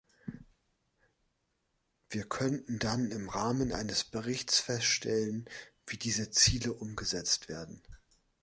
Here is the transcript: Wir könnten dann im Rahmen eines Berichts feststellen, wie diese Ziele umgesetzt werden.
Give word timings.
Wir 2.09 2.27
könnten 2.27 2.79
dann 2.79 3.11
im 3.11 3.29
Rahmen 3.29 3.71
eines 3.71 4.03
Berichts 4.03 4.59
feststellen, 4.59 5.45
wie 5.85 5.97
diese 5.97 6.31
Ziele 6.31 6.73
umgesetzt 6.73 7.49
werden. 7.49 7.83